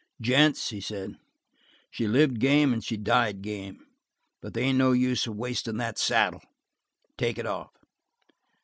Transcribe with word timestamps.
"Gents," 0.19 0.71
he 0.71 0.81
said, 0.81 1.19
"she 1.91 2.07
lived 2.07 2.39
game 2.39 2.73
and 2.73 2.83
she 2.83 2.97
died 2.97 3.43
game. 3.43 3.85
But 4.41 4.55
they 4.55 4.63
ain't 4.63 4.79
no 4.79 4.93
use 4.93 5.27
of 5.27 5.35
wastin' 5.35 5.77
that 5.77 5.99
saddle. 5.99 6.41
Take 7.19 7.37
it 7.37 7.45
off." 7.45 7.69